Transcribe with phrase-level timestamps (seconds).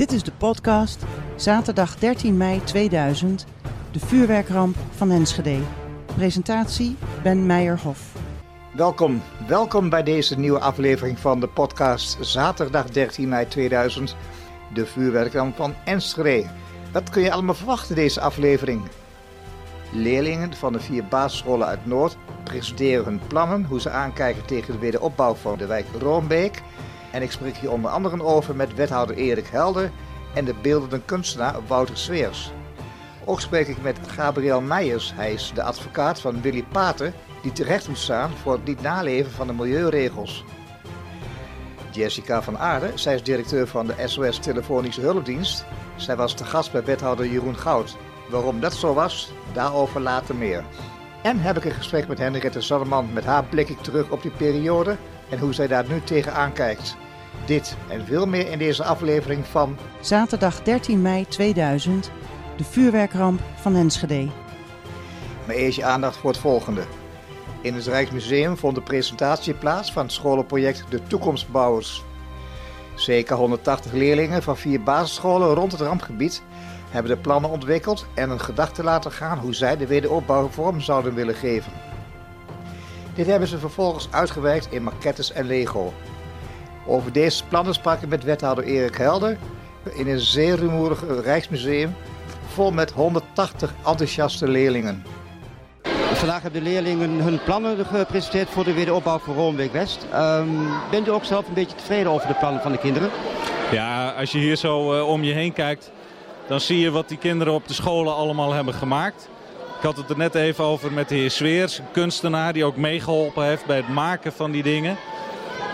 [0.00, 1.02] Dit is de podcast
[1.36, 3.46] Zaterdag 13 mei 2000,
[3.90, 5.58] de vuurwerkramp van Enschede.
[6.16, 8.12] Presentatie Ben Meijerhof.
[8.72, 14.16] Welkom, welkom bij deze nieuwe aflevering van de podcast Zaterdag 13 mei 2000,
[14.74, 16.48] de vuurwerkramp van Enschede.
[16.92, 18.82] Wat kun je allemaal verwachten deze aflevering?
[19.92, 24.78] Leerlingen van de vier basisscholen uit Noord presenteren hun plannen hoe ze aankijken tegen de
[24.78, 26.62] wederopbouw van de wijk Roombeek.
[27.10, 29.90] En ik spreek hier onder andere over met wethouder Erik Helder
[30.34, 32.52] en de beeldende kunstenaar Wouter Sveers.
[33.24, 35.12] Ook spreek ik met Gabriel Meijers.
[35.14, 39.32] Hij is de advocaat van Willy Pater, die terecht moet staan voor het niet naleven
[39.32, 40.44] van de milieuregels.
[41.90, 45.64] Jessica van Aarde, zij is directeur van de SOS Telefonische Hulpdienst.
[45.96, 47.96] Zij was te gast bij wethouder Jeroen Goud.
[48.28, 50.64] Waarom dat zo was, daarover later meer.
[51.22, 53.12] En heb ik een gesprek met Henriette Zalleman.
[53.12, 54.96] Met haar blik ik terug op die periode
[55.30, 56.96] en hoe zij daar nu tegenaan kijkt.
[57.46, 62.10] Dit en veel meer in deze aflevering van Zaterdag 13 mei 2000,
[62.56, 64.28] de vuurwerkramp van Enschede.
[65.46, 66.82] Maar eerst je aandacht voor het volgende.
[67.60, 72.04] In het Rijksmuseum vond de presentatie plaats van het scholenproject De Toekomstbouwers.
[72.94, 76.42] Zeker 180 leerlingen van vier basisscholen rond het rampgebied
[76.90, 81.14] hebben de plannen ontwikkeld en een gedachte laten gaan hoe zij de wederopbouw vorm zouden
[81.14, 81.72] willen geven.
[83.20, 85.92] Dit hebben ze vervolgens uitgewerkt in maquettes en Lego.
[86.86, 89.38] Over deze plannen sprak ik met wethouder Erik Helder
[89.92, 91.94] in een zeer rumoerig Rijksmuseum
[92.46, 95.04] vol met 180 enthousiaste leerlingen.
[96.12, 100.06] Vandaag hebben de leerlingen hun plannen gepresenteerd voor de wederopbouw van Roombeek West.
[100.14, 103.10] Um, bent u ook zelf een beetje tevreden over de plannen van de kinderen?
[103.70, 105.90] Ja, als je hier zo uh, om je heen kijkt,
[106.46, 109.28] dan zie je wat die kinderen op de scholen allemaal hebben gemaakt.
[109.80, 112.76] Ik had het er net even over met de heer Sveers, een kunstenaar die ook
[112.76, 114.96] meegeholpen heeft bij het maken van die dingen.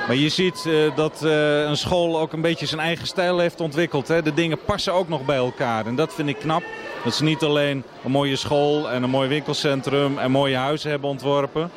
[0.07, 3.61] Maar je ziet uh, dat uh, een school ook een beetje zijn eigen stijl heeft
[3.61, 4.09] ontwikkeld.
[4.09, 4.23] Hè.
[4.23, 5.87] De dingen passen ook nog bij elkaar.
[5.87, 6.63] En dat vind ik knap.
[7.05, 11.11] Dat ze niet alleen een mooie school en een mooi winkelcentrum en mooie huizen hebben
[11.11, 11.71] ontworpen.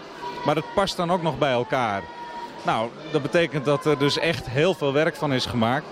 [0.45, 2.01] Maar het past dan ook nog bij elkaar.
[2.65, 5.85] Nou, dat betekent dat er dus echt heel veel werk van is gemaakt.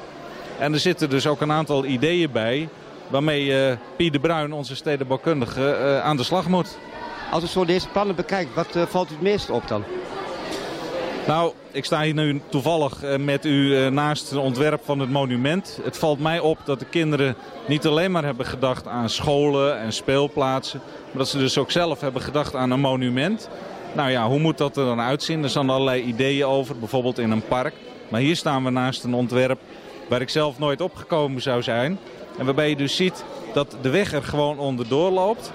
[0.60, 2.70] En er zitten dus ook een aantal ideeën bij
[3.08, 6.78] waarmee uh, Piet de Bruin, onze stedenbouwkundige, uh, aan de slag moet.
[7.32, 9.84] Als u zo deze plannen bekijkt, wat uh, valt u het meest op dan?
[11.28, 15.80] Nou, ik sta hier nu toevallig met u naast het ontwerp van het monument.
[15.84, 17.36] Het valt mij op dat de kinderen
[17.68, 20.82] niet alleen maar hebben gedacht aan scholen en speelplaatsen.
[20.86, 23.50] Maar dat ze dus ook zelf hebben gedacht aan een monument.
[23.94, 25.44] Nou ja, hoe moet dat er dan uitzien?
[25.44, 27.74] Er zijn allerlei ideeën over, bijvoorbeeld in een park.
[28.10, 29.60] Maar hier staan we naast een ontwerp
[30.10, 32.00] waar ik zelf nooit opgekomen zou zijn.
[32.38, 35.52] En waarbij je dus ziet dat de weg er gewoon onderdoor loopt.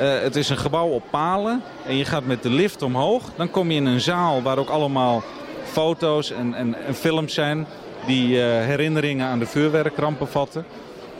[0.00, 3.22] Uh, het is een gebouw op palen en je gaat met de lift omhoog.
[3.36, 5.22] Dan kom je in een zaal waar ook allemaal
[5.64, 7.66] foto's en, en, films zijn
[8.06, 10.64] die uh, herinneringen aan de vuurwerkramp bevatten.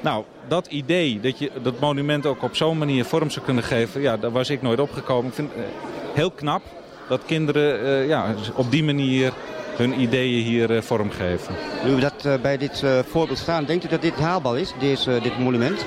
[0.00, 4.00] Nou, dat idee dat je dat monument ook op zo'n manier vorm zou kunnen geven,
[4.00, 5.26] ja, daar was ik nooit opgekomen.
[5.28, 5.66] Ik vind het uh,
[6.12, 6.62] heel knap
[7.08, 9.32] dat kinderen ja, op die manier
[9.76, 11.54] hun ideeën hier uh, vormgeven.
[11.84, 14.72] Nu we dat uh, bij dit uh, voorbeeld staan, denkt u dat dit haalbaar is,
[14.78, 15.86] deze, dit monument?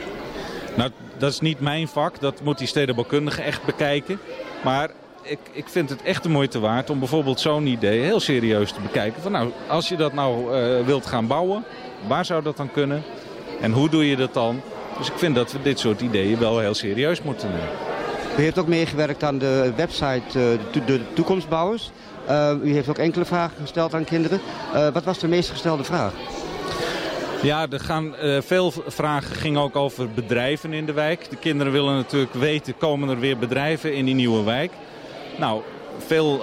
[0.75, 2.19] Nou, dat is niet mijn vak.
[2.19, 4.19] Dat moet die stedenbouwkundige echt bekijken.
[4.63, 4.89] Maar
[5.21, 8.81] ik, ik vind het echt de moeite waard om bijvoorbeeld zo'n idee heel serieus te
[8.81, 9.21] bekijken.
[9.21, 10.47] Van nou, als je dat nou
[10.85, 11.63] wilt gaan bouwen,
[12.07, 13.03] waar zou dat dan kunnen?
[13.61, 14.61] En hoe doe je dat dan?
[14.97, 17.69] Dus ik vind dat we dit soort ideeën wel heel serieus moeten nemen.
[18.37, 21.91] U heeft ook meegewerkt aan de website De Toekomstbouwers.
[22.29, 24.39] Uh, u heeft ook enkele vragen gesteld aan kinderen.
[24.73, 26.13] Uh, wat was de meest gestelde vraag?
[27.41, 31.29] Ja, er gaan uh, veel vragen gingen ook over bedrijven in de wijk.
[31.29, 34.71] De kinderen willen natuurlijk weten, komen er weer bedrijven in die nieuwe wijk?
[35.37, 35.61] Nou,
[35.97, 36.41] veel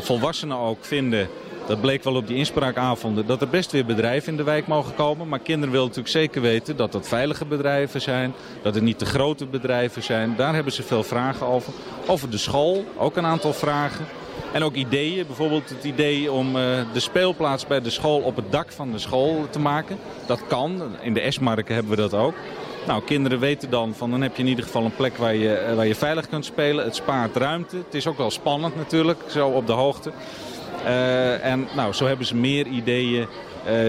[0.00, 1.28] volwassenen ook vinden,
[1.66, 4.94] dat bleek wel op die inspraakavonden, dat er best weer bedrijven in de wijk mogen
[4.94, 5.28] komen.
[5.28, 9.06] Maar kinderen willen natuurlijk zeker weten dat dat veilige bedrijven zijn, dat het niet te
[9.06, 10.34] grote bedrijven zijn.
[10.36, 11.72] Daar hebben ze veel vragen over.
[12.06, 14.06] Over de school, ook een aantal vragen.
[14.52, 18.52] En ook ideeën, bijvoorbeeld het idee om uh, de speelplaats bij de school op het
[18.52, 19.98] dak van de school te maken.
[20.26, 22.34] Dat kan, in de S-marken hebben we dat ook.
[22.86, 25.72] Nou, kinderen weten dan van dan heb je in ieder geval een plek waar je,
[25.76, 26.84] waar je veilig kunt spelen.
[26.84, 27.76] Het spaart ruimte.
[27.76, 30.12] Het is ook wel spannend natuurlijk, zo op de hoogte.
[30.84, 33.26] Uh, en nou, zo hebben ze meer ideeën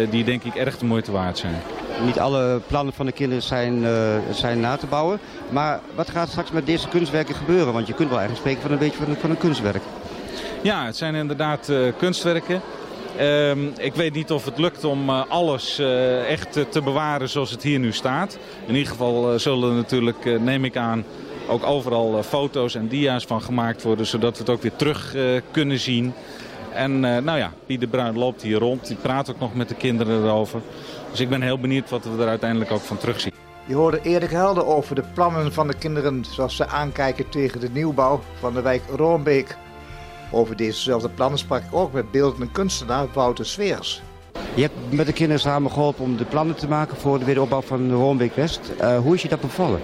[0.10, 1.62] die denk ik erg de moeite waard zijn.
[2.06, 3.86] Niet alle plannen van de kinderen zijn,
[4.32, 5.20] zijn na te bouwen.
[5.50, 7.74] Maar wat gaat straks met deze kunstwerken gebeuren?
[7.74, 9.82] Want je kunt wel eigenlijk spreken van een beetje van een, van een kunstwerk.
[10.64, 12.62] Ja, het zijn inderdaad uh, kunstwerken.
[13.20, 17.52] Uh, ik weet niet of het lukt om uh, alles uh, echt te bewaren zoals
[17.52, 18.38] het hier nu staat.
[18.66, 21.04] In ieder geval zullen er natuurlijk, neem ik aan,
[21.48, 24.06] ook overal foto's en dia's van gemaakt worden.
[24.06, 25.16] Zodat we het ook weer terug
[25.52, 26.14] kunnen zien.
[26.74, 28.88] En nou ja, Piet de Bruin loopt hier rond.
[28.88, 30.62] Die praat ook nog met de kinderen erover.
[31.12, 33.34] Dus ik ben heel benieuwd wat we er uiteindelijk ook van terugzien.
[33.66, 37.70] Je hoorde Erik Helder over de plannen van de kinderen zoals ze aankijken tegen de
[37.70, 39.58] nieuwbouw van de wijk Roombeek.
[40.34, 44.02] Over dezezelfde plannen sprak ik ook met beeldende kunstenaar Wouter Sveers.
[44.56, 47.62] Je hebt met de kinderen samen geholpen om de plannen te maken voor de wederopbouw
[47.62, 48.60] van Roombeek West.
[48.82, 49.80] Uh, hoe is je dat bevallen?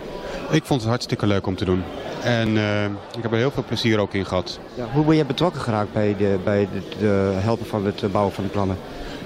[0.51, 1.83] Ik vond het hartstikke leuk om te doen.
[2.23, 4.59] En uh, ik heb er heel veel plezier ook in gehad.
[4.73, 6.95] Ja, hoe ben je betrokken geraakt bij, de, bij het
[7.43, 8.77] helpen van het bouwen van de plannen?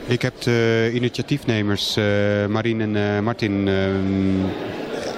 [0.05, 2.05] Ik heb de initiatiefnemers uh,
[2.45, 3.87] Marien en uh, Martin uh,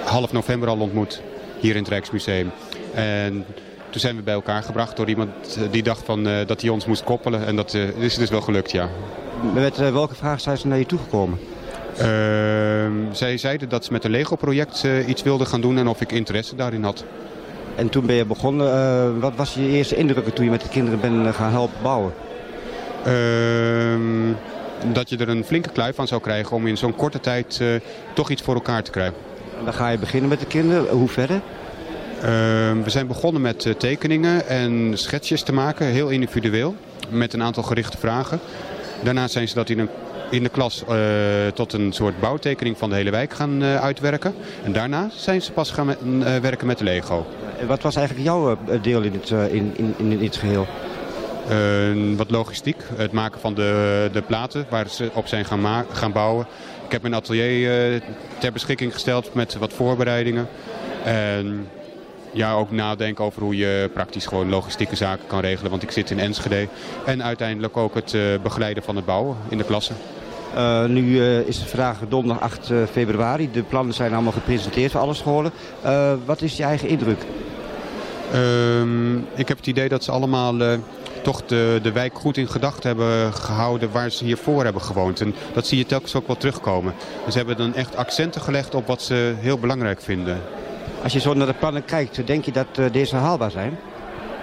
[0.04, 1.22] half november al ontmoet
[1.60, 2.50] hier in het Rijksmuseum.
[2.94, 3.44] En
[3.96, 5.30] toen zijn we bij elkaar gebracht door iemand
[5.70, 7.46] die dacht van, dat hij ons moest koppelen.
[7.46, 8.88] En dat is dus wel gelukt, ja.
[9.54, 11.38] Met welke vraag zijn ze naar je toegekomen?
[11.96, 16.12] Ehm, zij zeiden dat ze met een Lego-project iets wilden gaan doen en of ik
[16.12, 17.04] interesse daarin had.
[17.74, 19.20] En toen ben je begonnen.
[19.20, 22.12] wat was je eerste indruk toen je met de kinderen bent gaan helpen bouwen?
[23.04, 24.32] Ehm,
[24.92, 27.68] dat je er een flinke kluif van zou krijgen om in zo'n korte tijd uh,
[28.14, 29.16] toch iets voor elkaar te krijgen.
[29.58, 30.88] En dan ga je beginnen met de kinderen.
[30.88, 31.40] Hoe verder?
[32.16, 32.22] Uh,
[32.82, 36.74] we zijn begonnen met uh, tekeningen en schetsjes te maken, heel individueel,
[37.08, 38.40] met een aantal gerichte vragen.
[39.02, 39.88] Daarna zijn ze dat in, een,
[40.30, 40.84] in de klas
[41.54, 44.34] tot een soort bouwtekening van de hele wijk gaan uitwerken.
[44.64, 45.98] En daarna zijn ze pas gaan met,
[46.42, 47.26] werken met de Lego.
[47.66, 50.66] Wat was eigenlijk jouw deel in het, in, in, in dit geheel?
[51.50, 56.12] Uh, wat logistiek, het maken van de, de platen waar ze op zijn gaan, gaan
[56.12, 56.46] bouwen.
[56.84, 58.02] Ik heb mijn atelier
[58.38, 60.48] ter beschikking gesteld met wat voorbereidingen.
[61.04, 61.68] En
[62.36, 65.70] ja, ook nadenken over hoe je praktisch gewoon logistieke zaken kan regelen.
[65.70, 66.68] Want ik zit in Enschede.
[67.04, 69.96] En uiteindelijk ook het uh, begeleiden van het bouwen in de klassen.
[70.54, 73.50] Uh, nu uh, is het vandaag donderdag 8 februari.
[73.52, 75.52] De plannen zijn allemaal gepresenteerd voor alle scholen.
[75.84, 77.22] Uh, wat is je eigen indruk?
[78.32, 80.78] Ehm, ik heb het idee dat ze allemaal
[81.22, 85.20] toch de, de wijk goed in gedachten hebben gehouden waar ze hiervoor hebben gewoond.
[85.20, 86.94] En dat zie je telkens ook wel terugkomen.
[87.24, 90.40] En ze hebben dan echt accenten gelegd op wat ze heel belangrijk vinden.
[91.02, 93.78] Als je zo naar de plannen kijkt, denk je dat uh, deze haalbaar zijn?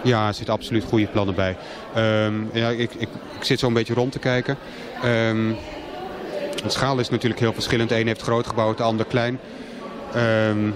[0.04, 1.58] Ja, er zitten absoluut goede plannen bij.
[2.26, 4.58] Um, ja, ik, ik, ik zit zo een beetje rond te kijken.
[5.06, 5.56] Um,
[6.64, 7.90] de schaal is natuurlijk heel verschillend.
[7.90, 9.40] De een heeft groot gebouwd, de ander klein.
[10.50, 10.76] Um,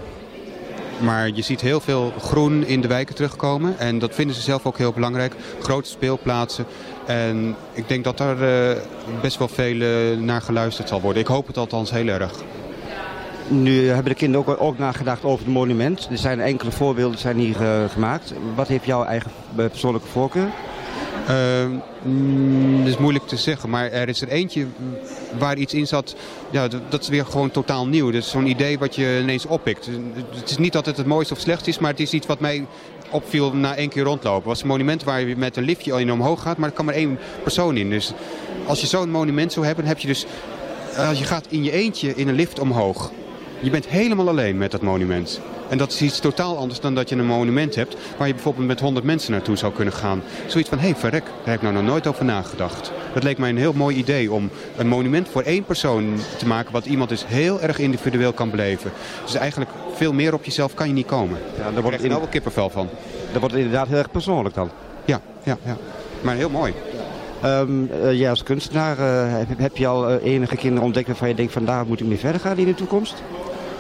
[1.00, 3.80] maar je ziet heel veel groen in de wijken terugkomen.
[3.80, 5.33] En dat vinden ze zelf ook heel belangrijk.
[5.62, 6.65] Grote speelplaatsen.
[7.06, 8.77] En ik denk dat daar uh,
[9.21, 11.21] best wel veel uh, naar geluisterd zal worden.
[11.21, 12.31] Ik hoop het althans heel erg.
[13.47, 16.07] Nu hebben de kinderen ook, ook nagedacht over het monument.
[16.11, 18.33] Er zijn enkele voorbeelden zijn hier uh, gemaakt.
[18.55, 20.49] Wat heeft jouw eigen persoonlijke voorkeur?
[21.29, 21.35] Uh,
[22.79, 24.65] dat is moeilijk te zeggen, maar er is er eentje
[25.38, 26.15] waar iets in zat,
[26.49, 28.11] ja, dat is weer gewoon totaal nieuw.
[28.11, 29.89] Dat is zo'n idee wat je ineens oppikt.
[30.35, 32.39] Het is niet dat het het mooiste of slechtste is, maar het is iets wat
[32.39, 32.65] mij
[33.09, 34.38] opviel na één keer rondlopen.
[34.38, 36.85] Het was een monument waar je met een liftje in omhoog gaat, maar er kan
[36.85, 37.89] maar één persoon in.
[37.89, 38.13] Dus
[38.65, 40.25] als je zo'n monument zou hebben, heb je dus,
[40.97, 43.11] als je gaat in je eentje in een lift omhoog.
[43.59, 45.42] Je bent helemaal alleen met dat monument.
[45.69, 48.68] En dat is iets totaal anders dan dat je een monument hebt waar je bijvoorbeeld
[48.68, 50.21] met 100 mensen naartoe zou kunnen gaan.
[50.48, 52.92] Zoiets van, hé hey, verrek, daar heb ik nou nog nooit over nagedacht.
[53.13, 56.71] Dat leek mij een heel mooi idee om een monument voor één persoon te maken
[56.71, 58.92] wat iemand dus heel erg individueel kan beleven.
[59.24, 61.38] Dus eigenlijk veel meer op jezelf kan je niet komen.
[61.57, 62.89] Ja, daar wordt je wel kippenvel van.
[63.31, 64.69] Dat wordt inderdaad heel erg persoonlijk dan.
[65.06, 65.77] Ja, ja, ja.
[66.21, 66.74] maar heel mooi.
[67.45, 71.27] Um, uh, ja, als kunstenaar uh, heb, heb, je al uh, enige kinderen ontdekt waarvan
[71.27, 73.24] je denkt van daar moet ik mee verder gaan in de toekomst?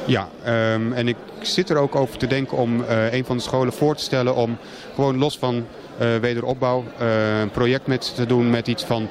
[0.07, 0.29] Ja,
[0.73, 3.73] um, en ik zit er ook over te denken om uh, een van de scholen
[3.73, 4.57] voor te stellen om
[4.95, 9.07] gewoon los van uh, wederopbouw uh, een project met te doen met iets van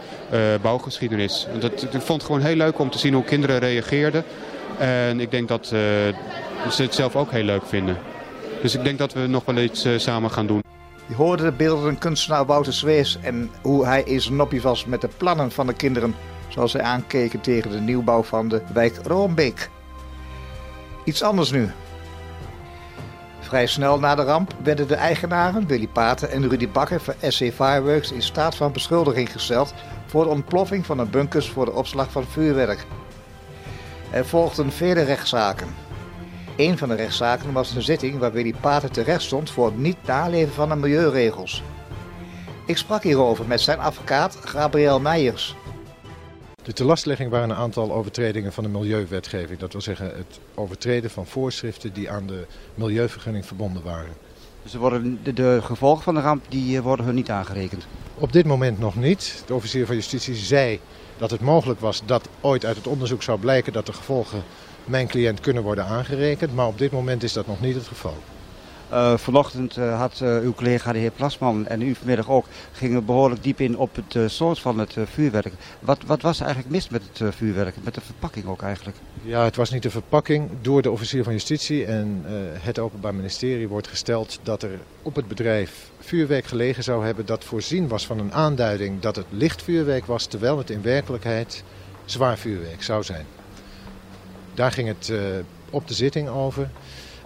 [0.63, 1.47] bouwgeschiedenis.
[1.59, 4.25] Dat, ik vond het gewoon heel leuk om te zien hoe kinderen reageerden.
[4.79, 7.97] En ik denk dat ze het zelf ook heel leuk vinden.
[8.63, 10.63] Dus ik denk dat we nog wel iets samen gaan doen.
[11.07, 15.01] Je hoorde de beelden kunstenaar Wouter Zwees en hoe hij in zijn nopje was met
[15.01, 16.15] de plannen van de kinderen.
[16.49, 19.71] Zoals zij aankeken tegen de nieuwbouw van de wijk Roombeek.
[21.07, 21.71] Iets anders nu.
[23.41, 27.39] Vrij snel na de ramp werden de eigenaren Willy Paten en Rudy Bakker van SC
[27.39, 29.75] Fireworks in staat van beschuldiging gesteld
[30.07, 32.87] voor de ontploffing van een bunkers voor de opslag van vuurwerk.
[34.11, 35.75] Er volgden vele rechtszaken.
[36.57, 40.07] Een van de rechtszaken was een zitting waar Willy Paten terecht stond voor het niet
[40.07, 41.63] naleven van de milieuregels.
[42.65, 45.57] Ik sprak hierover met zijn advocaat Gabriel Meijers.
[46.67, 49.59] De telastlegging waren een aantal overtredingen van de milieuwetgeving.
[49.59, 54.13] Dat wil zeggen het overtreden van voorschriften die aan de milieuvergunning verbonden waren.
[54.63, 57.87] Dus er worden de, de gevolgen van de ramp die worden hun niet aangerekend?
[58.15, 59.43] Op dit moment nog niet.
[59.47, 60.81] De officier van justitie zei
[61.19, 64.43] dat het mogelijk was dat ooit uit het onderzoek zou blijken dat de gevolgen
[64.85, 66.55] mijn cliënt kunnen worden aangerekend.
[66.55, 68.17] Maar op dit moment is dat nog niet het geval.
[68.93, 73.05] Uh, vanochtend uh, had uh, uw collega de heer Plasman en u vanmiddag ook gingen
[73.05, 75.53] behoorlijk diep in op het soort van het vuurwerk.
[75.81, 78.97] Wat, wat was er eigenlijk mis met het vuurwerk, met de verpakking ook eigenlijk?
[79.23, 80.51] Ja, het was niet de verpakking.
[80.61, 82.25] Door de officier van justitie en
[82.61, 87.45] het Openbaar Ministerie wordt gesteld dat er op het bedrijf vuurwerk gelegen zou hebben dat
[87.45, 91.65] voorzien was van een aanduiding dat het licht vuurwerk was, terwijl het in werkelijkheid
[92.05, 93.27] zwaar vuurwerk zou zijn.
[94.55, 95.13] Daar ging het
[95.71, 96.71] op de zitting over.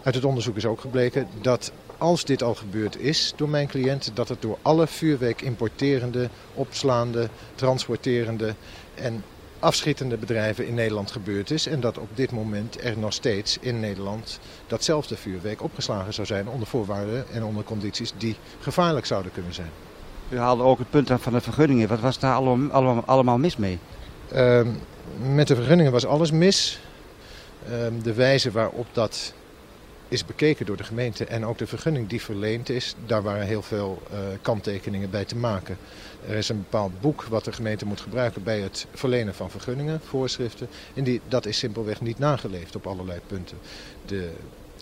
[0.03, 4.11] Uit het onderzoek is ook gebleken dat als dit al gebeurd is door mijn cliënt,
[4.15, 8.55] dat het door alle vuurwerk importerende, opslaande, transporterende
[8.95, 9.25] en
[9.59, 11.67] afschietende bedrijven in Nederland gebeurd is.
[11.67, 16.49] En dat op dit moment er nog steeds in Nederland datzelfde vuurwerk opgeslagen zou zijn
[16.49, 19.71] onder voorwaarden en onder condities die gevaarlijk zouden kunnen zijn.
[20.29, 21.89] U haalde ook het punt aan van de vergunningen.
[21.89, 23.79] Wat was daar allemaal, allemaal mis mee?
[24.35, 24.61] Uh,
[25.35, 26.81] met de vergunningen was alles mis.
[27.65, 27.71] Uh,
[28.03, 29.33] de wijze waarop dat
[30.11, 33.63] is bekeken door de gemeente en ook de vergunning die verleend is, daar waren heel
[33.63, 35.77] veel uh, kanttekeningen bij te maken.
[36.29, 40.01] Er is een bepaald boek wat de gemeente moet gebruiken bij het verlenen van vergunningen,
[40.05, 40.69] voorschriften.
[40.95, 43.59] En die, dat is simpelweg niet nageleefd op allerlei punten.
[44.07, 44.31] De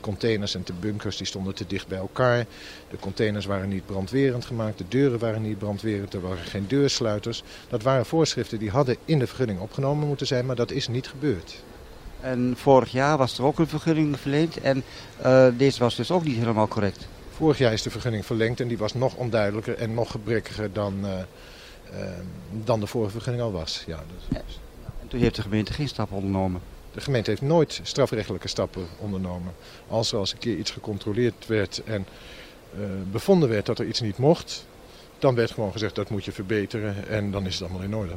[0.00, 2.46] containers en de bunkers die stonden te dicht bij elkaar.
[2.90, 7.42] De containers waren niet brandwerend gemaakt, de deuren waren niet brandwerend, er waren geen deursluiters.
[7.68, 11.08] Dat waren voorschriften die hadden in de vergunning opgenomen moeten zijn, maar dat is niet
[11.08, 11.62] gebeurd.
[12.20, 14.82] En vorig jaar was er ook een vergunning verleend en
[15.24, 17.08] uh, deze was dus ook niet helemaal correct.
[17.36, 20.94] Vorig jaar is de vergunning verlengd en die was nog onduidelijker en nog gebrekkiger dan,
[21.04, 22.10] uh, uh,
[22.64, 23.84] dan de vorige vergunning al was.
[23.86, 24.38] Ja, dus.
[25.00, 26.60] En toen heeft de gemeente geen stappen ondernomen?
[26.92, 29.52] De gemeente heeft nooit strafrechtelijke stappen ondernomen.
[29.88, 32.06] Als er als een keer iets gecontroleerd werd en
[33.10, 34.66] bevonden werd dat er iets niet mocht,
[35.18, 38.14] dan werd gewoon gezegd dat moet je verbeteren en dan is het allemaal in orde.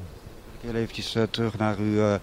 [0.61, 2.13] Heel eventjes uh, terug naar, uw, uh,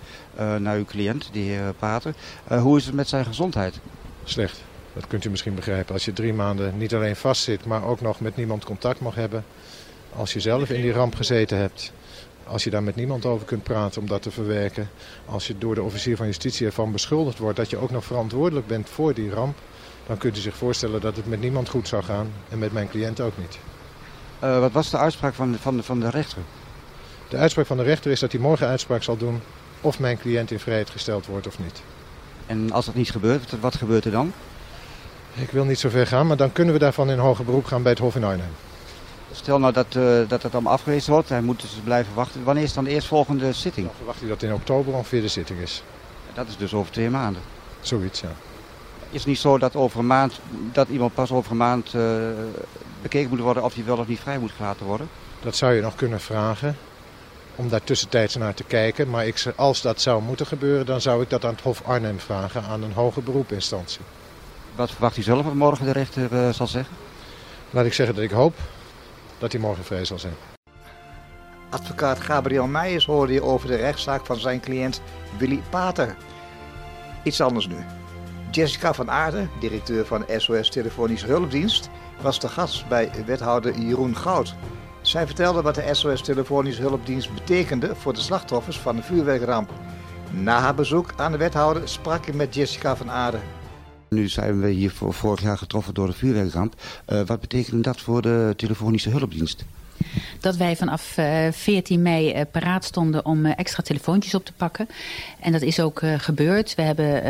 [0.40, 2.14] uh, naar uw cliënt, de heer Pater.
[2.48, 3.80] hoe is het met zijn gezondheid?
[4.24, 4.62] Slecht.
[4.92, 5.94] Dat kunt u misschien begrijpen.
[5.94, 9.44] Als je drie maanden niet alleen vastzit, maar ook nog met niemand contact mag hebben.
[10.12, 11.92] Als je zelf in die ramp gezeten hebt.
[12.44, 14.90] Als je daar met niemand over kunt praten om dat te verwerken.
[15.24, 18.66] Als je door de officier van justitie ervan beschuldigd wordt dat je ook nog verantwoordelijk
[18.66, 19.58] bent voor die ramp.
[20.06, 22.32] Dan kunt u zich voorstellen dat het met niemand goed zou gaan.
[22.48, 23.58] En met mijn cliënt ook niet.
[24.38, 26.42] wat was de uitspraak van, van, van de rechter?
[27.28, 29.40] De uitspraak van de rechter is dat hij morgen uitspraak zal doen
[29.80, 31.82] of mijn cliënt in vrijheid gesteld wordt of niet.
[32.46, 34.32] En als dat niet gebeurt, wat gebeurt er dan?
[35.34, 37.82] Ik wil niet zo ver gaan, maar dan kunnen we daarvan in hoger beroep gaan
[37.82, 38.50] bij het Hof in Arnhem.
[39.32, 42.44] Stel nou dat, uh, dat het allemaal afgewezen wordt, hij moet dus blijven wachten.
[42.44, 43.86] Wanneer is dan de eerstvolgende zitting?
[43.86, 45.82] Dan verwacht hij dat in oktober ongeveer de zitting is.
[46.34, 47.42] Dat is dus over twee maanden?
[47.80, 48.32] Zoiets, ja.
[49.10, 50.40] Is het niet zo dat, over een maand,
[50.72, 52.02] dat iemand pas over een maand uh,
[53.02, 55.08] bekeken moet worden of hij wel of niet vrij moet gelaten worden?
[55.40, 56.76] Dat zou je nog kunnen vragen
[57.58, 59.10] om daar tussentijds naar te kijken.
[59.10, 62.20] Maar ik, als dat zou moeten gebeuren, dan zou ik dat aan het Hof Arnhem
[62.20, 64.00] vragen, aan een hoge beroepinstantie.
[64.74, 66.96] Wat verwacht u zelf wat morgen de rechter uh, zal zeggen?
[67.70, 68.54] Laat ik zeggen dat ik hoop
[69.38, 70.34] dat hij morgen vrij zal zijn.
[71.70, 75.00] Advocaat Gabriel Meijers hoorde je over de rechtszaak van zijn cliënt
[75.38, 76.16] Willy Pater.
[77.22, 77.76] Iets anders nu.
[78.50, 81.88] Jessica van Aarde, directeur van SOS Telefonische Hulpdienst,
[82.20, 84.54] was de gast bij wethouder Jeroen Goud.
[85.00, 89.70] Zij vertelde wat de SOS Telefonische Hulpdienst betekende voor de slachtoffers van de vuurwerkramp.
[90.30, 93.38] Na haar bezoek aan de wethouder sprak ik met Jessica van Aarde.
[94.08, 96.74] Nu zijn we hier vorig jaar getroffen door de vuurwerkramp.
[97.08, 99.64] Uh, wat betekent dat voor de telefonische hulpdienst?
[100.40, 101.02] Dat wij vanaf
[101.50, 104.88] 14 eh, mei uh, paraat stonden om uh, extra telefoontjes op te pakken.
[105.40, 106.74] En dat is ook gebeurd.
[106.74, 107.24] We hebben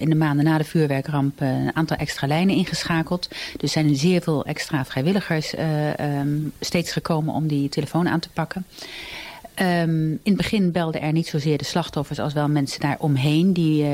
[0.00, 3.28] in de maanden na de vuurwerkramp een aantal extra lijnen ingeschakeld.
[3.56, 5.54] Dus zijn er zeer veel extra vrijwilligers
[6.00, 8.66] um, steeds gekomen om die telefoon aan te pakken.
[9.60, 13.52] Um, in het begin belden er niet zozeer de slachtoffers als wel mensen daar omheen
[13.52, 13.86] die,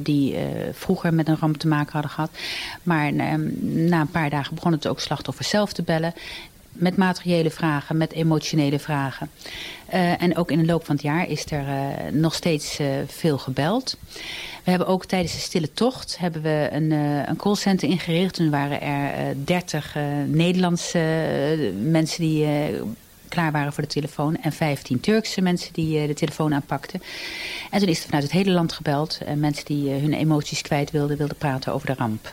[0.00, 0.36] die
[0.72, 2.30] vroeger met een ramp te maken hadden gehad.
[2.82, 3.56] Maar um,
[3.88, 6.14] na een paar dagen begonnen het ook slachtoffers zelf te bellen
[6.72, 9.30] met materiële vragen, met emotionele vragen.
[9.94, 12.86] Uh, en ook in de loop van het jaar is er uh, nog steeds uh,
[13.06, 13.96] veel gebeld.
[14.64, 18.34] We hebben ook tijdens de stille tocht hebben we een, een callcenter ingericht.
[18.34, 19.96] Toen waren er 30
[20.26, 22.46] Nederlandse mensen die
[23.28, 24.36] klaar waren voor de telefoon.
[24.36, 27.02] En 15 Turkse mensen die de telefoon aanpakten.
[27.70, 29.18] En toen is er vanuit het hele land gebeld.
[29.36, 32.32] mensen die hun emoties kwijt wilden, wilden praten over de ramp.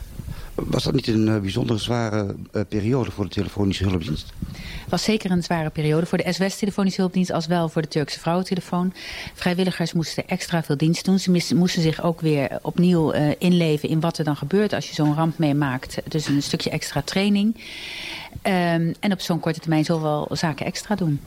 [0.66, 4.34] Was dat niet een uh, bijzonder zware uh, periode voor de telefonische hulpdienst?
[4.52, 7.88] Het was zeker een zware periode voor de SOS telefonische hulpdienst als wel voor de
[7.88, 8.94] Turkse vrouwentelefoon.
[9.34, 11.20] Vrijwilligers moesten extra veel dienst doen.
[11.20, 14.94] Ze moesten zich ook weer opnieuw uh, inleven in wat er dan gebeurt als je
[14.94, 15.98] zo'n ramp meemaakt.
[16.08, 17.56] Dus een stukje extra training.
[17.56, 21.20] Um, en op zo'n korte termijn zoveel zaken extra doen.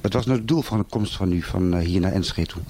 [0.00, 2.62] Wat was nou het doel van de komst van u van hier naar Enschede toe?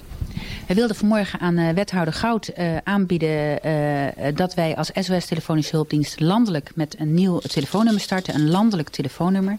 [0.67, 5.75] We wilden vanmorgen aan uh, wethouder Goud uh, aanbieden uh, dat wij als SOS Telefonische
[5.75, 8.35] Hulpdienst landelijk met een nieuw telefoonnummer starten.
[8.35, 9.57] Een landelijk telefoonnummer.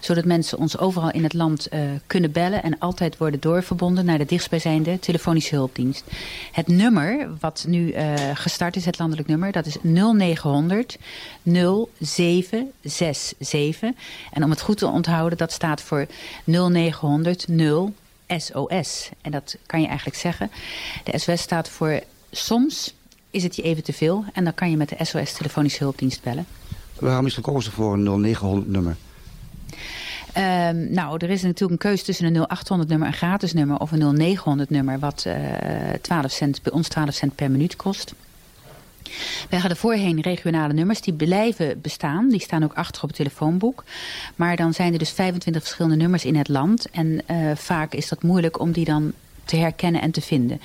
[0.00, 1.68] Zodat mensen ons overal in het land
[2.06, 6.04] kunnen bellen en altijd worden doorverbonden naar de dichtstbijzijnde telefonische hulpdienst.
[6.52, 7.94] Het nummer wat nu
[8.34, 10.98] gestart is, het landelijk nummer, dat is 0900
[11.42, 13.90] 0767.
[14.32, 16.06] En om het goed te onthouden, dat staat voor
[16.44, 17.92] 0900 0
[18.36, 19.08] SOS.
[19.20, 20.50] En dat kan je eigenlijk zeggen.
[21.04, 22.94] De SOS staat voor soms
[23.30, 24.24] is het je even te veel.
[24.32, 26.46] En dan kan je met de SOS telefonische hulpdienst bellen.
[26.98, 28.96] Waarom is gekozen voor een 0900 nummer?
[30.36, 33.92] Um, nou, er is natuurlijk een keuze tussen een 0800 nummer, een gratis nummer of
[33.92, 38.14] een 0900 nummer, wat uh, eh, 12 cent, bij ons 12 cent per minuut kost.
[39.50, 42.28] Wij hadden voorheen regionale nummers, die blijven bestaan.
[42.28, 43.84] Die staan ook achter op het telefoonboek.
[44.36, 46.90] Maar dan zijn er dus 25 verschillende nummers in het land.
[46.90, 49.12] En uh, vaak is dat moeilijk om die dan
[49.48, 50.60] te herkennen en te vinden.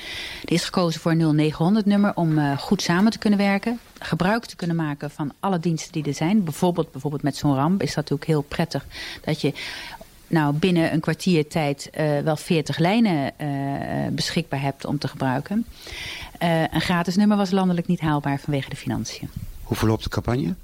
[0.45, 3.79] Er is gekozen voor een 0900 nummer om uh, goed samen te kunnen werken.
[3.99, 6.43] Gebruik te kunnen maken van alle diensten die er zijn.
[6.43, 8.85] Bijvoorbeeld, bijvoorbeeld met zo'n ramp is dat natuurlijk heel prettig.
[9.21, 9.53] Dat je
[10.33, 13.47] nou, binnen een kwartier tijd uh, wel 40 lijnen uh,
[14.11, 15.65] beschikbaar hebt om te gebruiken.
[16.43, 19.29] Uh, een gratis nummer was landelijk niet haalbaar vanwege de financiën.
[19.63, 20.55] Hoe verloopt de campagne?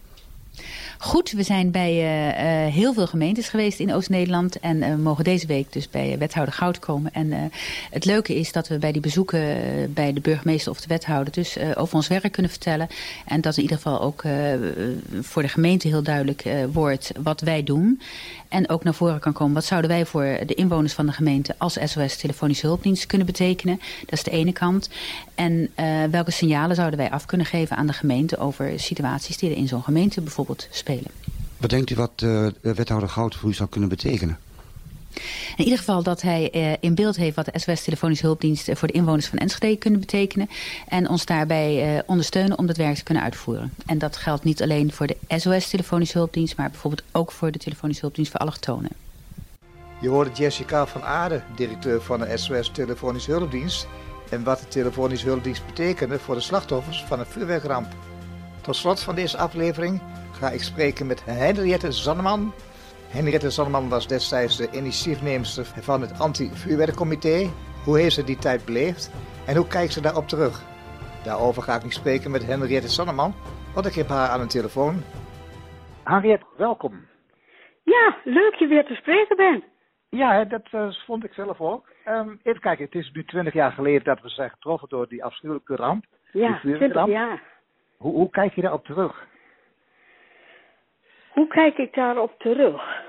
[1.01, 4.60] Goed, we zijn bij uh, uh, heel veel gemeentes geweest in Oost-Nederland.
[4.60, 7.13] En uh, mogen deze week dus bij wethouder Goud komen.
[7.13, 7.51] En
[7.91, 9.39] het leuke is dat we bij die bezoeken
[9.94, 11.34] bij de burgemeester of de wethouder...
[11.34, 12.88] dus over ons werk kunnen vertellen.
[13.25, 14.24] En dat in ieder geval ook
[15.22, 18.01] voor de gemeente heel duidelijk wordt wat wij doen.
[18.48, 21.56] En ook naar voren kan komen wat zouden wij voor de inwoners van de gemeente...
[21.58, 23.79] als SOS Telefonische Hulpdienst kunnen betekenen.
[24.00, 24.89] Dat is de ene kant.
[25.36, 25.70] En
[26.12, 28.38] welke signalen zouden wij af kunnen geven aan de gemeente...
[28.38, 30.68] over situaties die er in zo'n gemeente bijvoorbeeld.
[31.58, 34.39] Wat denkt u wat uh, wethouder Goud voor u zou kunnen betekenen?
[35.55, 38.88] In ieder geval dat hij uh, in beeld heeft wat de SOS Telefonische Hulpdienst voor
[38.88, 40.50] de inwoners van Enschede kunnen betekenen.
[40.88, 43.74] En ons daarbij uh, ondersteunen om dat werk te kunnen uitvoeren.
[43.86, 47.60] En dat geldt niet alleen voor de SOS Telefonische Hulpdienst, maar bijvoorbeeld ook voor de
[47.60, 48.91] Telefonische Hulpdienst voor allochtonen.
[50.01, 53.88] Je hoorde Jessica van Aarde, directeur van de SOS Telefonische Hulpdienst.
[54.29, 57.88] En wat de Telefonische Hulpdienst betekende voor de slachtoffers van een vuurwerkramp.
[58.62, 60.01] Tot slot van deze aflevering
[60.39, 62.53] ga ik spreken met Henriette Zanneman.
[63.18, 67.50] Henriette Zanneman was destijds de initiatiefneemster van het anti-vuurwerkcomité.
[67.85, 69.11] Hoe heeft ze die tijd beleefd
[69.48, 70.55] en hoe kijkt ze daarop terug?
[71.24, 73.33] Daarover ga ik nu spreken met Henriette Zanneman,
[73.74, 74.96] want ik heb haar aan de telefoon.
[76.03, 77.07] Henriette, welkom.
[77.83, 79.64] Ja, leuk je weer te spreken ben.
[80.09, 81.87] Ja, dat uh, vond ik zelf ook.
[82.05, 85.24] Um, even kijken, het is nu twintig jaar geleden dat we zijn getroffen door die
[85.24, 86.05] afschuwelijke ramp.
[86.31, 87.42] Ja, twintig jaar.
[87.98, 89.27] Hoe, hoe kijk je daarop terug?
[91.29, 93.07] Hoe kijk ik daarop terug?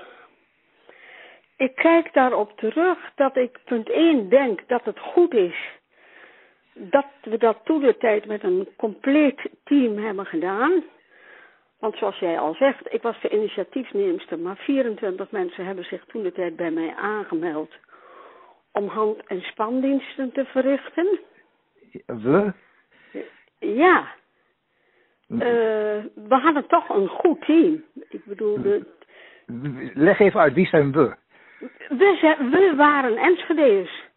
[1.57, 5.79] Ik kijk daarop terug dat ik punt 1 denk dat het goed is
[6.73, 10.83] dat we dat toen de tijd met een compleet team hebben gedaan.
[11.79, 16.23] Want zoals jij al zegt, ik was de initiatiefneemster, maar 24 mensen hebben zich toen
[16.23, 17.71] de tijd bij mij aangemeld
[18.71, 21.19] om hand- en spandiensten te verrichten.
[22.05, 22.53] We?
[23.59, 24.07] Ja.
[25.27, 25.39] Uh,
[26.15, 27.83] we hadden toch een goed team.
[28.13, 28.85] Ik bedoel, de...
[29.93, 31.15] Leg even uit, wie zijn we?
[31.89, 34.09] We, zijn, we waren Enschede's.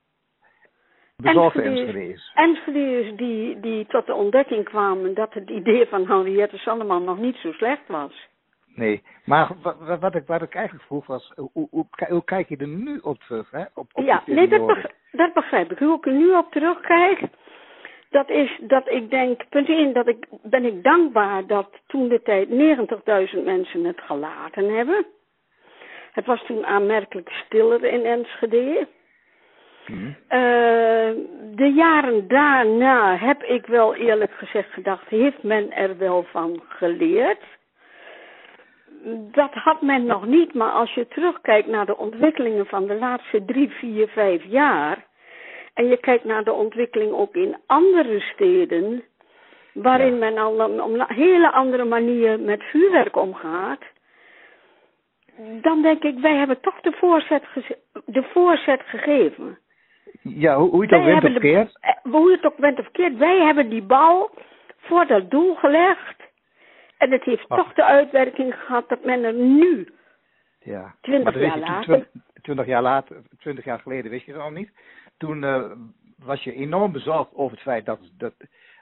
[1.16, 2.32] Behalve Enschede's.
[2.34, 7.36] Enschede's die, die tot de ontdekking kwamen dat het idee van Henriette Sanderman nog niet
[7.36, 8.28] zo slecht was.
[8.74, 12.56] Nee, maar wat, wat, ik, wat ik eigenlijk vroeg was, hoe, hoe, hoe kijk je
[12.56, 13.50] er nu op terug?
[13.50, 13.64] Hè?
[13.74, 15.78] Op, op ja, nee, dat, begrijp, dat begrijp ik.
[15.78, 17.20] Hoe ik er nu op terugkijk,
[18.14, 22.22] dat is dat ik denk, punt 1, dat ik, ben ik dankbaar dat toen de
[22.22, 25.06] tijd 90.000 mensen het gelaten hebben.
[26.12, 28.86] Het was toen aanmerkelijk stiller in Enschede.
[29.86, 30.06] Mm.
[30.06, 31.10] Uh,
[31.54, 37.42] de jaren daarna heb ik wel eerlijk gezegd gedacht, heeft men er wel van geleerd?
[39.32, 43.44] Dat had men nog niet, maar als je terugkijkt naar de ontwikkelingen van de laatste
[43.44, 45.04] drie, vier, vijf jaar,
[45.74, 49.04] en je kijkt naar de ontwikkeling ook in andere steden,
[49.72, 53.80] waarin men al op een hele andere manier met vuurwerk omgaat.
[55.60, 57.42] Dan denk ik, wij hebben toch de voorzet,
[58.04, 59.58] de voorzet gegeven.
[60.22, 61.78] Ja, hoe, hoe je het ook bent of keert.
[61.80, 63.16] Eh, hoe je het ook bent of keert.
[63.16, 64.30] Wij hebben die bal
[64.76, 66.22] voor dat doel gelegd.
[66.98, 69.88] En het heeft toch de uitwerking gehad dat men er nu,
[70.60, 70.94] ja.
[71.00, 72.08] twintig jaar later...
[72.42, 74.70] Twintig jaar later, twintig jaar geleden wist je het al niet
[75.24, 75.70] toen uh,
[76.18, 78.34] was je enorm bezorgd over het feit dat, dat,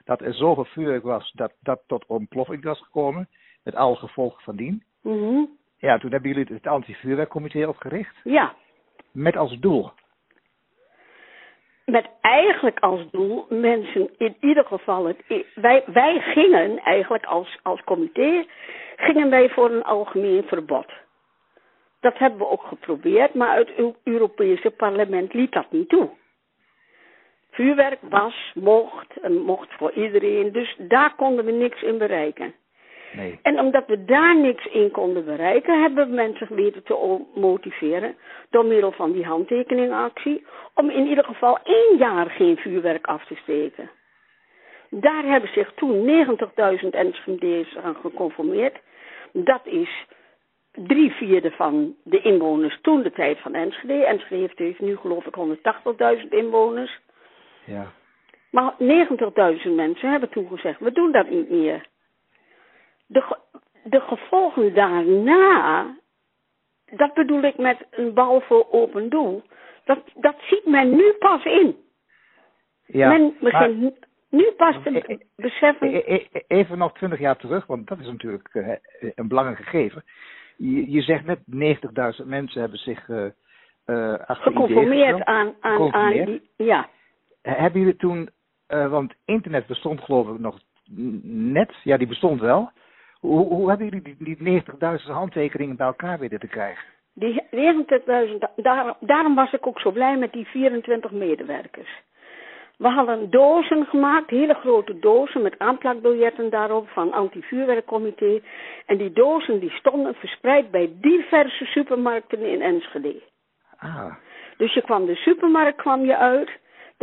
[0.05, 3.29] dat er zoveel vuurwerk was dat dat tot ontploffing was gekomen.
[3.63, 4.83] Met alle gevolgen van dien.
[5.01, 8.15] Mm Ja, toen hebben jullie het anti-vuurwerkcomité opgericht.
[8.23, 8.53] Ja.
[9.11, 9.91] Met als doel?
[11.85, 15.45] met eigenlijk als doel mensen in ieder geval het.
[15.55, 18.45] Wij, wij gingen eigenlijk als, als comité
[18.95, 20.91] gingen wij voor een algemeen verbod.
[21.99, 26.09] Dat hebben we ook geprobeerd, maar het Europese parlement liet dat niet toe.
[27.53, 32.53] Vuurwerk was, mocht en mocht voor iedereen, dus daar konden we niks in bereiken.
[33.15, 33.39] Nee.
[33.41, 38.15] En omdat we daar niks in konden bereiken, hebben we mensen weten te motiveren
[38.49, 43.35] door middel van die handtekeningactie om in ieder geval één jaar geen vuurwerk af te
[43.35, 43.89] steken.
[44.89, 46.25] Daar hebben zich toen
[46.83, 48.79] 90.000 Enschede's aan geconformeerd.
[49.31, 50.05] Dat is
[50.71, 54.05] drie vierde van de inwoners toen de tijd van Enschede.
[54.05, 55.35] Enschede heeft nu geloof ik
[56.23, 56.99] 180.000 inwoners.
[57.65, 57.91] Ja.
[58.51, 61.87] Maar 90.000 mensen hebben toen gezegd, we doen dat niet meer.
[63.05, 63.37] De,
[63.83, 65.95] de gevolgen daarna,
[66.85, 69.43] dat bedoel ik met een bal voor open doel,
[69.85, 71.75] dat, dat ziet men nu pas in.
[72.85, 76.05] Ja, men begint nu pas te beseffen.
[76.47, 78.75] even nog twintig jaar terug, want dat is natuurlijk uh,
[79.15, 80.03] een belangrijk gegeven.
[80.57, 81.39] Je, je zegt net
[82.21, 83.25] 90.000 mensen hebben zich uh,
[83.85, 86.89] uh, geconformeerd aan, aan, aan die, ja.
[87.43, 88.29] Hebben jullie toen,
[88.67, 90.59] want internet bestond geloof ik nog
[91.23, 92.71] net, ja die bestond wel.
[93.19, 96.83] Hoe, hoe hebben jullie die, die 90.000 handtekeningen bij elkaar weten te krijgen?
[97.13, 102.01] Die 90.000, daar, daarom was ik ook zo blij met die 24 medewerkers.
[102.77, 108.41] We hadden dozen gemaakt, hele grote dozen met aanplakbiljetten daarop van anti-vuurwerkcomité.
[108.85, 113.21] En die dozen die stonden verspreid bij diverse supermarkten in Enschede.
[113.77, 114.15] Ah.
[114.57, 116.49] Dus je kwam de supermarkt kwam je uit,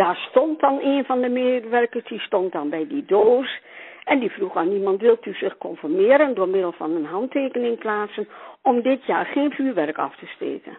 [0.01, 3.61] daar stond dan een van de medewerkers, die stond dan bij die doos.
[4.05, 8.29] En die vroeg aan iemand, wilt u zich conformeren door middel van een handtekening plaatsen
[8.63, 10.79] om dit jaar geen vuurwerk af te steken?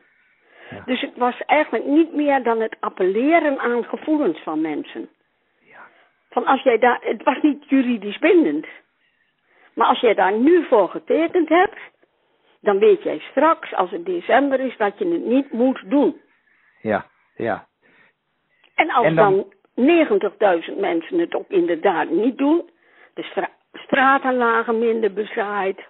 [0.69, 0.81] Ja.
[0.86, 5.10] Dus het was eigenlijk niet meer dan het appelleren aan gevoelens van mensen.
[5.60, 5.81] Ja.
[6.29, 8.65] Van als jij daar, het was niet juridisch bindend.
[9.73, 11.79] Maar als jij daar nu voor getekend hebt,
[12.62, 16.21] dan weet jij straks, als het december is, dat je het niet moet doen.
[16.81, 17.05] Ja,
[17.36, 17.69] ja.
[18.82, 19.54] En als En dan- dan
[19.86, 22.70] 90.000 mensen het ook inderdaad niet doen,
[23.13, 25.82] de stra straten lagen minder bezaaid.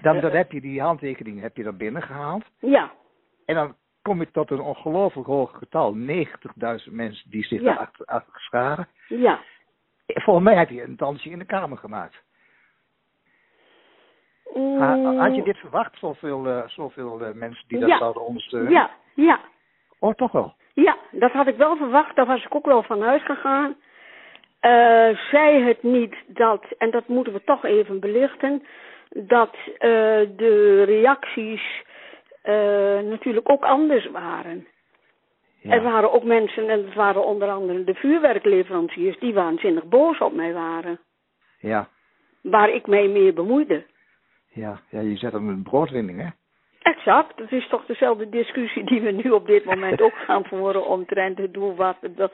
[0.00, 2.44] Dan, dan heb je die handtekening heb je dan binnengehaald.
[2.60, 2.92] Ja,
[3.46, 5.94] En dan kom je tot een ongelooflijk hoog getal.
[5.94, 7.66] 90.000 mensen die zich Ja.
[7.66, 8.88] daarachter achter scharen.
[9.08, 9.40] ja.
[10.06, 12.22] Volgens mij heb je een dansje in de kamer gemaakt.
[14.54, 17.98] Mm, Had je dit verwacht, zoveel, eh, zoveel eh, mensen die dat Ja.
[17.98, 18.72] zouden ondersteunen?
[18.72, 19.40] Ja, ja.
[19.98, 20.54] Oh, toch wel?
[20.84, 22.16] Ja, dat had ik wel verwacht.
[22.16, 23.76] Daar was ik ook wel van uitgegaan.
[24.60, 28.62] Eh zei het niet dat, en dat moeten we toch even belichten,
[29.08, 29.88] dat eh,
[30.36, 31.82] de reacties
[32.42, 32.54] eh,
[33.00, 34.66] natuurlijk ook anders waren.
[35.60, 35.70] Ja.
[35.70, 40.32] Er waren ook mensen, en het waren onder andere de vuurwerkleveranciers, die waanzinnig boos op
[40.32, 41.00] mij waren.
[41.58, 41.88] Ja.
[42.42, 43.84] Waar ik mij mee bemoeide.
[44.48, 44.80] Ja.
[44.90, 46.28] ja, je zet hem een broodwinning, hè?
[46.88, 50.86] Exact, dat is toch dezelfde discussie die we nu op dit moment ook gaan voeren
[50.86, 52.30] omtrent het doel wat het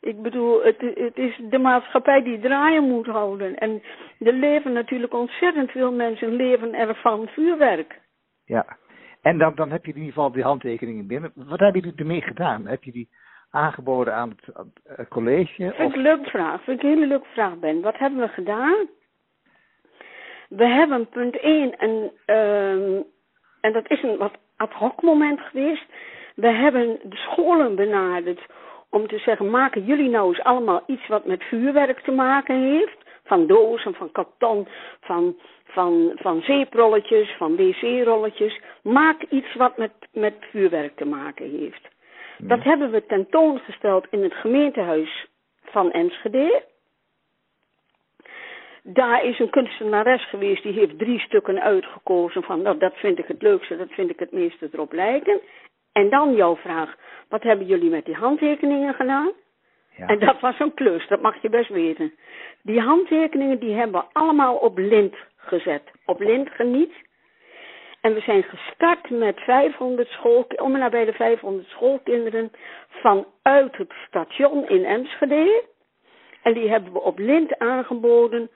[0.00, 3.58] Ik bedoel, het, het is de maatschappij die draaien moet houden.
[3.58, 3.82] En
[4.18, 8.00] er leven natuurlijk ontzettend veel mensen leven er van vuurwerk.
[8.44, 8.76] Ja.
[9.22, 11.32] En dan, dan heb je in ieder geval die handtekeningen binnen.
[11.34, 12.66] Wat hebben jullie ermee gedaan?
[12.66, 13.08] Heb je die
[13.50, 15.54] aangeboden aan het, aan het, eh, college?
[15.54, 16.62] Vind Of, ik een leuke vraag.
[16.62, 17.80] Vind ik een hele leuke vraag, Ben.
[17.80, 18.88] Wat hebben we gedaan?
[20.48, 23.02] We hebben punt 1 een, ehm,
[23.62, 25.84] en dat is een wat ad hoc moment geweest.
[26.34, 28.40] We hebben de scholen benaderd
[28.90, 32.96] om te zeggen, maken jullie nou eens allemaal iets wat met vuurwerk te maken heeft?
[33.24, 34.68] Van dozen, van karton,
[35.00, 38.60] van, van, van zeeprolletjes, van wc-rolletjes.
[38.82, 41.88] Maak iets wat met, met vuurwerk te maken heeft.
[42.38, 45.26] Dat hebben we tentoongesteld in het gemeentehuis
[45.64, 46.62] van Enschede.
[48.82, 53.26] Daar is een kunstenares geweest, die heeft drie stukken uitgekozen van, nou, dat vind ik
[53.26, 55.40] het leukste, dat vind ik het meeste erop lijken.
[55.92, 56.96] En dan jouw vraag,
[57.28, 59.32] wat hebben jullie met die handtekeningen gedaan?
[59.96, 60.06] ja.
[60.06, 62.12] En dat was een klus, dat mag je best weten.
[62.62, 65.82] Die handtekeningen die hebben we allemaal op lint gezet.
[66.06, 66.92] Op lint geniet.
[68.00, 72.50] En we zijn gestart met 500 school, om en nabij de 500 schoolkinderen
[72.88, 75.64] vanuit het station in Enschede.
[76.42, 78.50] En die hebben we op lint aangeboden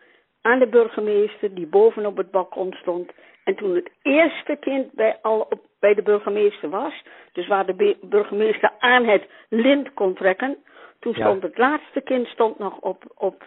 [0.46, 3.12] aan de burgemeester die bovenop het balkon stond.
[3.44, 7.96] En toen het eerste kind bij, al op, bij de burgemeester was, dus waar de
[8.02, 10.56] burgemeester aan het lint kon trekken,
[11.00, 11.24] toen Ja.
[11.26, 13.42] stond het laatste kind stond nog op, op,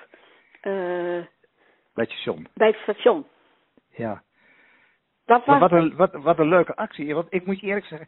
[0.61, 0.71] eh,
[1.93, 2.47] Bij het station.
[2.53, 3.25] bij het station.
[3.89, 4.21] Ja.
[5.25, 7.15] Dat was wat, een, wat, wat een leuke actie.
[7.15, 8.07] Want ik moet je eerlijk zeggen,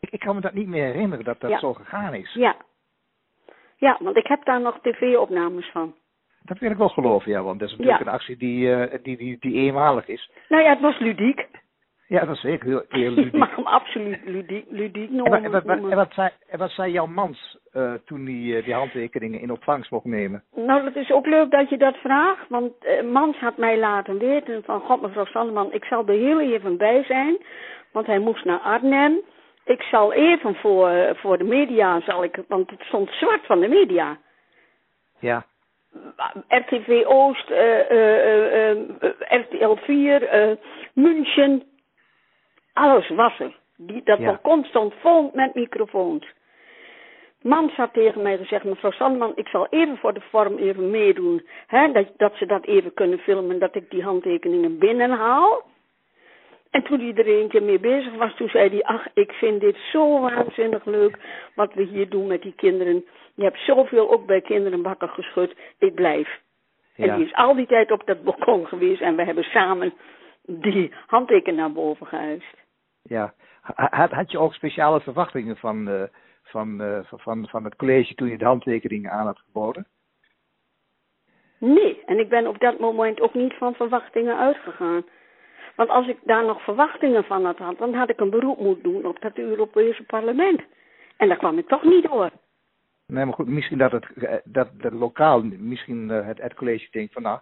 [0.00, 1.58] ik, ik kan me dat niet meer herinneren dat dat Ja.
[1.58, 2.32] zo gegaan is.
[2.34, 2.56] Ja,
[3.76, 5.94] Ja, want ik heb daar nog tv-opnames van.
[6.42, 8.06] Dat wil ik wel geloven, ja, want dat is natuurlijk Ja.
[8.06, 10.30] een actie die, eh, die, die, die eenmalig is.
[10.48, 11.46] Nou ja, het was ludiek.
[12.06, 13.32] Ja, dat is zeker heel, heel Ik ludiek.
[13.32, 15.44] mag hem absoluut ludiek, ludiek En, noemen.
[15.44, 19.50] en, wat- zei, en wat zei jouw mans eh, toen die, eh, die handtekeningen in
[19.50, 20.44] ontvangst mocht nemen?
[20.54, 22.48] Nou, dat is ook leuk dat je dat vraagt.
[22.48, 22.72] Want
[23.10, 24.80] Mans had mij laten weten van...
[24.80, 27.36] God, mevrouw Sanderman, ik zal er heel even bij zijn.
[27.92, 29.20] Want hij moest naar Arnhem.
[29.64, 33.68] Ik zal even voor, voor de media, zal ik, want het stond zwart van de
[33.68, 34.18] media.
[35.18, 35.44] Ja,
[36.48, 38.78] RTV Oost, eh, eh, eh,
[39.28, 40.56] RTL 4, eh,
[40.94, 41.62] München.
[42.72, 43.58] Alles was er.
[43.76, 44.24] Die, dat Ja.
[44.24, 46.26] balkon stond vol met microfoons.
[47.42, 51.46] Mans had tegen mij gezegd, mevrouw Sandman, ik zal even voor de vorm even meedoen.
[51.66, 55.62] Hè, dat, dat ze dat even kunnen filmen, dat ik die handtekeningen binnenhaal.
[56.70, 59.60] En toen hij er een keer mee bezig was, toen zei hij, ach, ik vind
[59.60, 61.18] dit zo waanzinnig leuk
[61.54, 63.04] wat we hier doen met die kinderen.
[63.34, 66.40] Je hebt zoveel ook bij kinderen wakker geschud, ik blijf.
[66.96, 69.92] En die is al die tijd op dat balkon geweest en we hebben samen
[70.42, 72.56] die handteken naar boven gehuisd.
[73.02, 73.34] ja.
[73.60, 76.02] Ha- Had, had je ook speciale verwachtingen van, eh,
[76.42, 79.86] van, eh, van- van, van het college toen je de handtekeningen aan had geboden?
[81.58, 85.04] Nee, en ik ben op dat moment ook niet van verwachtingen uitgegaan.
[85.80, 89.04] Want als ik daar nog verwachtingen van had dan had ik een beroep moeten doen
[89.04, 90.60] op dat Europese parlement.
[91.16, 92.30] En daar kwam ik toch niet door.
[93.06, 96.88] Nee, maar goed, misschien dat het eh, dat, dat lokaal, misschien eh, het, het college
[96.90, 97.40] denkt van nou,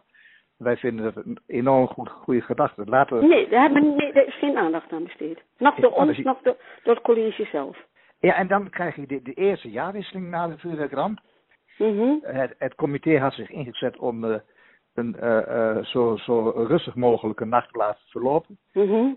[0.56, 2.84] wij vinden dat een enorm goed, goede gedachte.
[2.84, 5.42] Laten we, Nee, daar, hebben, nee, daar is geen aandacht aan besteed.
[5.56, 7.86] Nog door ons, nog door, door het college zelf.
[8.20, 11.18] Ja, en dan krijg je de, de eerste jaarwisseling na de vuurwerkramp.
[11.78, 12.14] Mhm.
[12.22, 14.38] Het, het comité had zich ingezet om eh,
[14.98, 18.58] een eh, eh, zo, zo rustig mogelijke nacht te laten verlopen.
[18.72, 19.12] Mhm.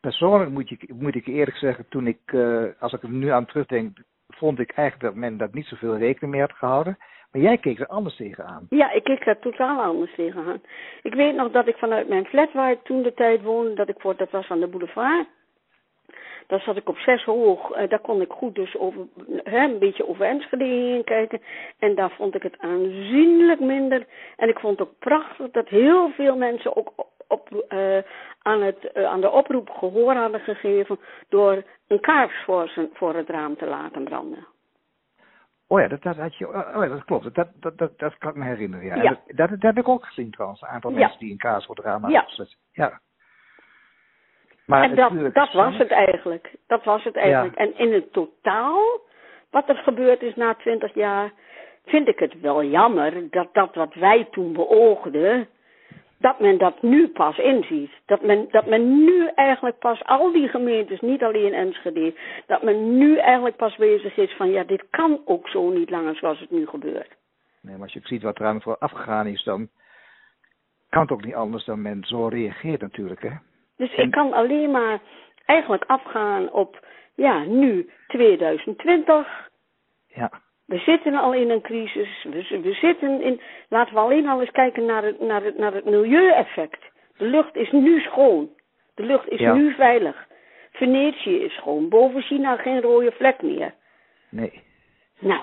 [0.00, 3.46] Persoonlijk moet, je, moet ik eerlijk zeggen, toen ik, eh, als ik er nu aan
[3.46, 6.98] terugdenk, vond ik eigenlijk dat men daar niet zoveel rekening mee had gehouden.
[7.32, 8.66] Maar jij keek er anders tegenaan.
[8.68, 10.62] Ja, ik keek daar totaal anders tegenaan.
[11.02, 13.88] Ik weet nog dat ik vanuit mijn flat waar ik toen de tijd woonde, dat
[13.88, 15.26] ik voor, dat was aan de boulevard.
[16.48, 17.70] Daar zat ik op zes hoog.
[17.70, 19.06] eh, daar kon ik goed dus over,
[19.44, 21.42] hè, een beetje over Enschede heen kijken.
[21.78, 24.06] En daar vond ik het aanzienlijk minder.
[24.36, 26.92] En ik vond het ook prachtig dat heel veel mensen ook
[27.28, 27.98] op, eh,
[28.42, 33.14] aan, het, eh, aan de oproep gehoor hadden gegeven door een kaars voor, zijn, voor
[33.14, 34.46] het raam te laten branden.
[35.66, 37.34] Oh ja, dat, dat, had je, oh ja, dat klopt.
[37.34, 38.86] Dat, dat, dat, dat kan ik me herinneren.
[38.86, 39.02] Ja.
[39.02, 40.62] Dat, dat, dat heb ik ook gezien trouwens.
[40.62, 40.96] Een aantal Ja.
[40.98, 42.46] mensen die een kaas voor het raam hadden Ja.
[42.72, 43.00] Ja.
[44.68, 46.50] Maar en dat, natuurlijk- dat was het eigenlijk.
[46.66, 47.54] Dat was het eigenlijk.
[47.56, 49.00] En in het totaal,
[49.50, 51.32] wat er gebeurd is na twintig jaar,
[51.86, 55.48] vind ik het wel jammer dat dat wat wij toen beoogden,
[56.18, 57.90] dat men dat nu pas inziet.
[58.06, 62.14] Dat men, dat men nu eigenlijk pas al die gemeentes, niet alleen Enschede,
[62.46, 66.16] dat men nu eigenlijk pas bezig is van ja, dit kan ook zo niet langer
[66.16, 67.16] zoals het nu gebeurt.
[67.60, 69.68] Nee, maar als je ziet wat er aan voor afgegaan is, dan
[70.88, 73.22] kan het ook niet anders dan men zo reageert natuurlijk.
[73.22, 73.30] Hè?
[73.78, 74.98] Dus En- ik kan alleen maar
[75.46, 79.48] eigenlijk afgaan op, ja, nu 2020.
[80.14, 80.30] Ja.
[80.66, 82.24] We zitten al in een crisis.
[82.30, 83.40] We, we zitten in.
[83.68, 86.82] Laten we alleen al eens kijken naar het, naar het, naar het milieueffect.
[87.16, 88.50] De lucht is nu schoon.
[88.94, 89.54] De lucht is Ja.
[89.54, 90.26] nu veilig.
[90.72, 91.88] Venetië is schoon.
[91.88, 93.74] Boven China geen rode vlek meer.
[94.30, 94.62] Nee.
[95.18, 95.40] Nou,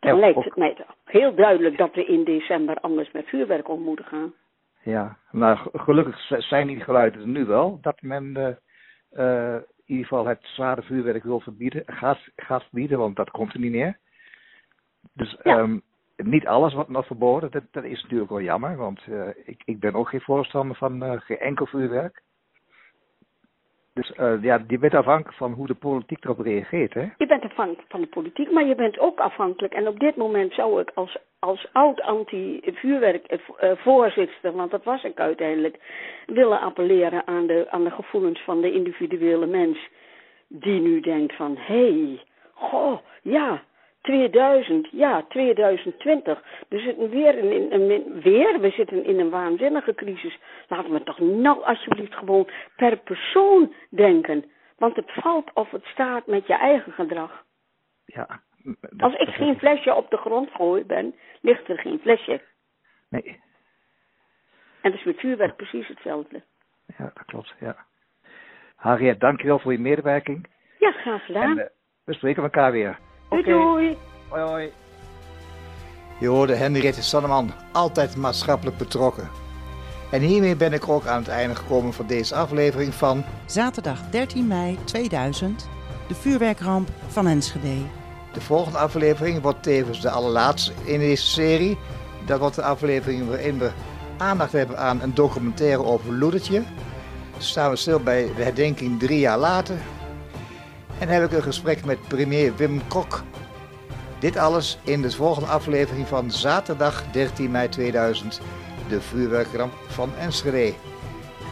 [0.00, 3.68] dan lijkt ook- het mij toch heel duidelijk dat we in december anders met vuurwerk
[3.68, 4.34] om moeten gaan.
[4.82, 7.78] Ja, nou g- gelukkig zijn die geluiden er nu wel.
[7.80, 8.46] Dat men eh,
[9.10, 11.82] eh, in ieder geval het zware vuurwerk wil verbieden.
[11.86, 13.98] Gaat, gaat verbieden, want dat komt er niet meer.
[15.12, 15.58] Dus Ja.
[15.58, 15.78] ehm,
[16.16, 17.50] niet alles wordt nog verboden.
[17.50, 21.02] Dat, dat is natuurlijk wel jammer, want eh, ik, ik ben ook geen voorstander van
[21.02, 22.22] eh, geen enkel vuurwerk.
[23.94, 27.08] Dus eh, ja, je bent afhankelijk van hoe de politiek erop reageert, hè?
[27.16, 29.72] Je bent afhankelijk van de politiek, maar je bent ook afhankelijk.
[29.72, 35.76] En op dit moment zou ik als, als oud anti-vuurwerk-voorzitter, want dat was ik uiteindelijk,
[36.26, 39.78] willen appelleren aan de, aan de gevoelens van de individuele mens.
[40.48, 42.22] Die nu denkt van, hé, hey,
[42.54, 43.62] goh, ja,
[44.02, 46.42] 2000, ja, 2020.
[46.68, 50.38] We zitten weer in, in- weer, we zitten in een waanzinnige crisis.
[50.68, 54.44] Laten we toch nou alsjeblieft gewoon per persoon denken.
[54.78, 57.44] Want het valt of het staat met je eigen gedrag.
[58.04, 58.40] Ja.
[58.62, 62.40] Dat- Als ik dat- geen flesje op de grond gooi ben, ligt er geen flesje.
[63.08, 63.40] Nee,
[64.80, 66.42] En dus met vuurwerk precies hetzelfde.
[66.98, 67.76] ja, dat klopt, ja.
[68.76, 70.46] Harriet, dankjewel voor je medewerking.
[70.78, 71.58] Ja, graag gedaan.
[71.58, 71.70] En eh,
[72.04, 72.98] we spreken elkaar weer.
[73.28, 73.50] doei Oké.
[73.50, 73.96] doei.
[74.28, 74.72] Hoi hoi.
[76.20, 79.28] Je hoorde Henriette Sanneman, altijd maatschappelijk betrokken.
[80.12, 84.46] En hiermee ben ik ook aan het einde gekomen van deze aflevering van Zaterdag 13
[84.46, 85.68] mei 2000,
[86.08, 87.76] de vuurwerkramp van Enschede.
[88.32, 91.78] De volgende aflevering wordt tevens de allerlaatste in deze serie.
[92.26, 93.70] Dat wordt de aflevering waarin we
[94.16, 96.62] aandacht hebben aan een documentaire over Loedertje.
[97.38, 99.76] Staan we stil bij de herdenking drie jaar later.
[100.98, 103.22] En heb ik een gesprek met premier Wim Kok.
[104.18, 108.40] Dit alles in de volgende aflevering van zaterdag 13 mei 2000,
[108.88, 110.74] de vuurwerkramp van Enschede.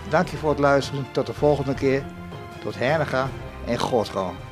[0.08, 1.06] Dank je voor het luisteren.
[1.12, 2.04] Tot de volgende keer.
[2.62, 3.28] Tot Hernega
[3.66, 4.47] en Goortgaan.